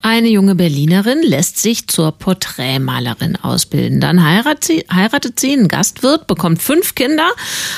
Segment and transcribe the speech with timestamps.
[0.00, 4.00] Eine junge Berlinerin lässt sich zur Porträtmalerin ausbilden.
[4.00, 7.26] Dann heiratet sie, heiratet sie einen Gastwirt, bekommt fünf Kinder,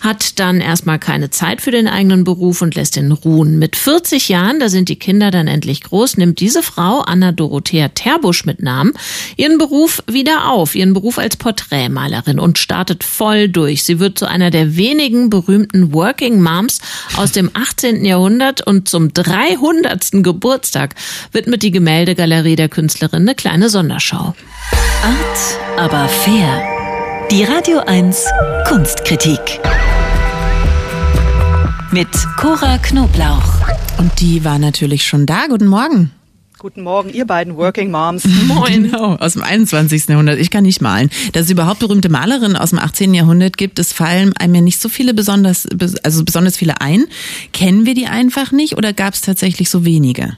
[0.00, 3.58] hat dann erstmal keine Zeit für den eigenen Beruf und lässt ihn ruhen.
[3.58, 7.88] Mit 40 Jahren, da sind die Kinder dann endlich groß, nimmt diese Frau, Anna Dorothea
[7.88, 8.92] Terbusch mit Namen,
[9.36, 13.82] ihren Beruf wieder auf, ihren Beruf als Porträtmalerin und startet voll durch.
[13.82, 16.78] Sie wird zu einer der wenigen berühmten Working Moms
[17.16, 18.04] aus dem 18.
[18.04, 20.22] Jahrhundert und zum 300.
[20.22, 20.94] Geburtstag
[21.32, 24.34] widmet die Gemälde Gemäldegalerie der Künstlerin eine kleine Sonderschau.
[25.02, 26.62] Art, aber fair.
[27.30, 28.26] Die Radio 1
[28.68, 29.40] Kunstkritik.
[31.92, 33.66] Mit Cora Knoblauch.
[33.96, 35.46] Und die war natürlich schon da.
[35.46, 36.10] Guten Morgen.
[36.58, 38.24] Guten Morgen, ihr beiden Working Moms.
[38.48, 38.84] Moin.
[38.84, 40.06] Genau, aus dem 21.
[40.06, 40.38] Jahrhundert.
[40.38, 41.08] Ich kann nicht malen.
[41.32, 43.14] Dass es überhaupt berühmte Malerinnen aus dem 18.
[43.14, 45.66] Jahrhundert gibt, es fallen einem ja nicht so viele besonders,
[46.02, 47.06] also besonders viele ein.
[47.54, 50.36] Kennen wir die einfach nicht oder gab es tatsächlich so wenige?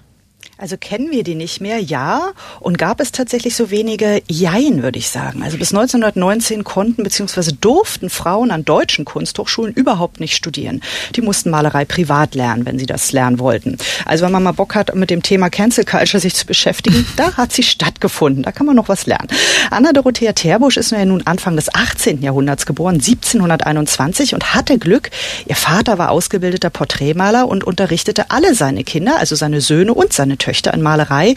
[0.58, 2.32] Also kennen wir die nicht mehr, ja.
[2.60, 5.42] Und gab es tatsächlich so wenige Jein, würde ich sagen.
[5.42, 7.52] Also bis 1919 konnten bzw.
[7.60, 10.80] durften Frauen an deutschen Kunsthochschulen überhaupt nicht studieren.
[11.14, 13.76] Die mussten Malerei privat lernen, wenn sie das lernen wollten.
[14.06, 17.36] Also wenn man mal Bock hat, mit dem Thema Cancel Culture sich zu beschäftigen, da
[17.36, 18.42] hat sie stattgefunden.
[18.42, 19.28] Da kann man noch was lernen.
[19.70, 22.22] Anna Dorothea Terbusch ist nun Anfang des 18.
[22.22, 25.10] Jahrhunderts geboren, 1721 und hatte Glück.
[25.44, 30.38] Ihr Vater war ausgebildeter Porträtmaler und unterrichtete alle seine Kinder, also seine Söhne und seine
[30.38, 31.34] Töchter in Malerei.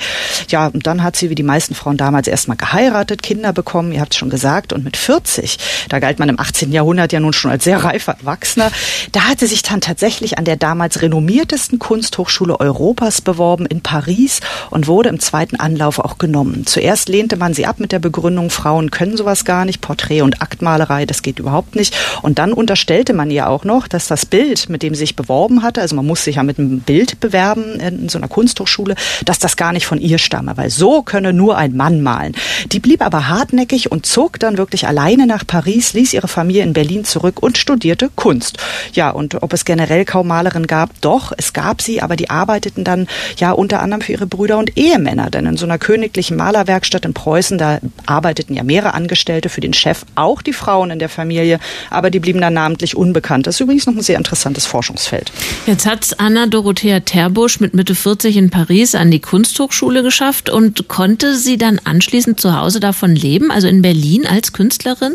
[0.49, 4.01] Ja, und dann hat sie wie die meisten Frauen damals erstmal geheiratet, Kinder bekommen, ihr
[4.01, 5.57] habt es schon gesagt, und mit 40,
[5.89, 6.71] da galt man im 18.
[6.71, 8.71] Jahrhundert ja nun schon als sehr reifer Erwachsener,
[9.11, 14.39] da hat sie sich dann tatsächlich an der damals renommiertesten Kunsthochschule Europas beworben in Paris
[14.69, 16.65] und wurde im zweiten Anlauf auch genommen.
[16.65, 20.41] Zuerst lehnte man sie ab mit der Begründung, Frauen können sowas gar nicht, Porträt- und
[20.41, 21.95] Aktmalerei, das geht überhaupt nicht.
[22.21, 25.63] Und dann unterstellte man ihr auch noch, dass das Bild, mit dem sie sich beworben
[25.63, 29.39] hatte, also man muss sich ja mit einem Bild bewerben in so einer Kunsthochschule, dass
[29.39, 32.33] das gar nicht von ihr stamme, weil so könne nur ein Mann malen.
[32.71, 36.73] Die blieb aber hartnäckig und zog dann wirklich alleine nach Paris, ließ ihre Familie in
[36.73, 38.57] Berlin zurück und studierte Kunst.
[38.93, 42.83] Ja, und ob es generell kaum Malerinnen gab, doch, es gab sie, aber die arbeiteten
[42.83, 43.07] dann
[43.37, 47.13] ja unter anderem für ihre Brüder und Ehemänner, denn in so einer königlichen Malerwerkstatt in
[47.13, 51.59] Preußen, da arbeiteten ja mehrere Angestellte für den Chef, auch die Frauen in der Familie,
[51.89, 53.47] aber die blieben dann namentlich unbekannt.
[53.47, 55.31] Das ist übrigens noch ein sehr interessantes Forschungsfeld.
[55.65, 60.49] Jetzt hat Anna Dorothea Terbusch mit Mitte 40 in Paris es an die Kunsthochschule geschafft
[60.49, 65.13] und konnte sie dann anschließend zu Hause davon leben, also in Berlin als Künstlerin?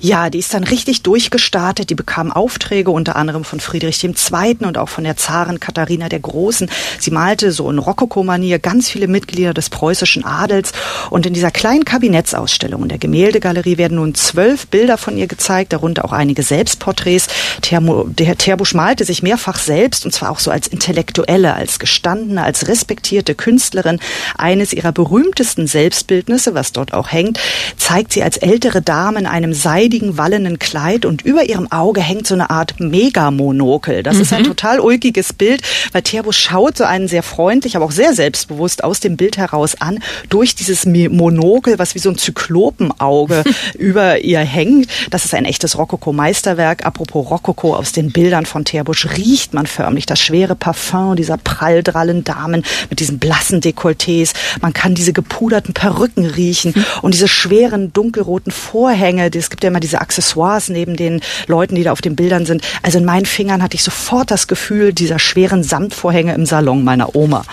[0.00, 1.90] Ja, die ist dann richtig durchgestartet.
[1.90, 4.56] Die bekam Aufträge unter anderem von Friedrich II.
[4.60, 6.70] und auch von der Zarin Katharina der Großen.
[6.98, 10.72] Sie malte so in Rokoko-Manier ganz viele Mitglieder des preußischen Adels.
[11.10, 15.72] Und in dieser kleinen Kabinettsausstellung in der Gemäldegalerie werden nun zwölf Bilder von ihr gezeigt,
[15.72, 17.28] darunter auch einige Selbstporträts.
[17.60, 22.42] Termo, der Terbusch malte sich mehrfach selbst und zwar auch so als Intellektuelle, als gestandene,
[22.42, 23.98] als respektierte Künstlerin.
[24.36, 27.38] Eines ihrer berühmtesten Selbstbildnisse, was dort auch hängt,
[27.76, 32.26] zeigt sie als ältere Dame in einem seidigen, wallenden Kleid und über ihrem Auge hängt
[32.26, 34.02] so eine Art Megamonokel.
[34.02, 34.20] Das mhm.
[34.20, 34.48] ist ein mhm.
[34.48, 35.62] total ulkiges Bild,
[35.92, 39.80] weil Terbo schaut so einen sehr freundlich, aber auch sehr selbstbewusst aus dem Bild heraus
[39.80, 43.44] an, durch dieses Monokel, was wie so ein Zyklopenauge
[43.78, 44.88] über ihr hängt.
[45.08, 46.84] Das ist ein echtes Rokoko-Meisterwerk.
[46.84, 52.24] Apropos Rokoko, aus den Bildern von Terbusch riecht man förmlich das schwere Parfum dieser pralldrallen
[52.24, 54.34] Damen mit diesen blassen Dekolletés.
[54.60, 56.84] Man kann diese gepuderten Perücken riechen mhm.
[57.00, 59.30] und diese schweren dunkelroten Vorhänge.
[59.34, 62.62] Es gibt ja immer diese Accessoires neben den Leuten, die da auf den Bildern sind.
[62.82, 67.14] Also in meinen Fingern hatte ich sofort das Gefühl dieser schweren Samtvorhänge im Salon meiner
[67.14, 67.44] Oma.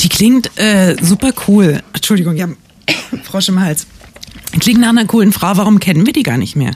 [0.00, 1.82] Die klingt äh, super cool.
[1.92, 2.48] Entschuldigung, ja,
[3.24, 3.86] Frosch im Hals.
[4.60, 5.56] Klingt nach einer coolen Frau.
[5.56, 6.72] Warum kennen wir die gar nicht mehr?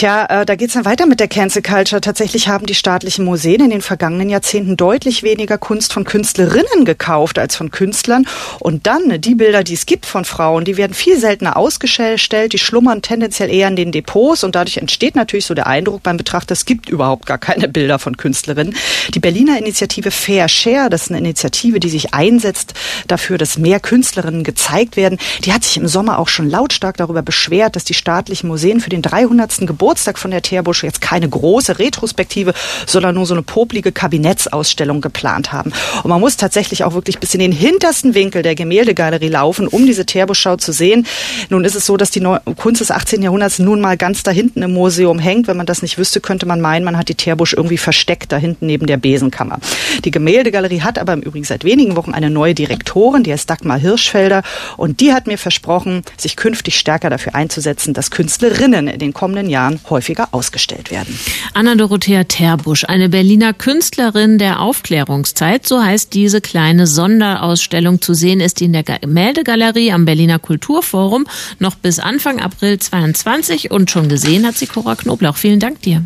[0.00, 2.00] Tja, äh, da geht's dann weiter mit der Cancel Culture.
[2.00, 7.38] Tatsächlich haben die staatlichen Museen in den vergangenen Jahrzehnten deutlich weniger Kunst von Künstlerinnen gekauft
[7.38, 8.24] als von Künstlern.
[8.60, 12.58] Und dann die Bilder, die es gibt von Frauen, die werden viel seltener ausgestellt, die
[12.58, 16.54] schlummern tendenziell eher in den Depots und dadurch entsteht natürlich so der Eindruck beim Betrachter,
[16.54, 18.74] es gibt überhaupt gar keine Bilder von Künstlerinnen.
[19.12, 22.72] Die Berliner Initiative Fair Share, das ist eine Initiative, die sich einsetzt
[23.06, 27.20] dafür, dass mehr Künstlerinnen gezeigt werden, die hat sich im Sommer auch schon lautstark darüber
[27.20, 29.66] beschwert, dass die staatlichen Museen für den 300.
[29.66, 32.54] Geburtstag von der Teerbusch jetzt keine große Retrospektive,
[32.86, 35.72] sondern nur so eine poplige Kabinettsausstellung geplant haben.
[36.02, 39.86] Und man muss tatsächlich auch wirklich bis in den hintersten Winkel der Gemäldegalerie laufen, um
[39.86, 41.06] diese Teerbuschschau zu sehen.
[41.48, 42.24] Nun ist es so, dass die
[42.56, 43.22] Kunst des 18.
[43.22, 45.48] Jahrhunderts nun mal ganz da hinten im Museum hängt.
[45.48, 48.36] Wenn man das nicht wüsste, könnte man meinen, man hat die Teerbusch irgendwie versteckt da
[48.36, 49.58] hinten neben der Besenkammer.
[50.04, 53.78] Die Gemäldegalerie hat aber im Übrigen seit wenigen Wochen eine neue Direktorin, die heißt Dagmar
[53.78, 54.42] Hirschfelder.
[54.76, 59.48] Und die hat mir versprochen, sich künftig stärker dafür einzusetzen, dass Künstlerinnen in den kommenden
[59.48, 61.18] Jahren häufiger ausgestellt werden.
[61.54, 68.00] Anna-Dorothea Terbusch, eine Berliner Künstlerin der Aufklärungszeit, so heißt diese kleine Sonderausstellung.
[68.02, 71.26] Zu sehen ist in der Gemäldegalerie am Berliner Kulturforum
[71.58, 75.36] noch bis Anfang April 22 und schon gesehen hat sie Cora Knoblauch.
[75.36, 76.04] Vielen Dank dir.